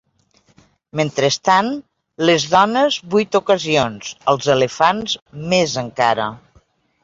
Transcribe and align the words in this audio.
Mentrestant, 0.99 1.69
les 2.29 2.47
dones 2.55 2.99
vuit 3.17 3.39
ocasions. 3.43 4.11
Els 4.35 4.51
elefants, 4.57 5.17
més 5.55 5.81
encara. 5.87 6.31